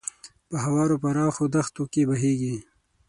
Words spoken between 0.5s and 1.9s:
هوارو پراخو دښتو